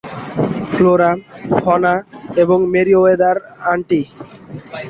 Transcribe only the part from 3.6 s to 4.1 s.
Aunty.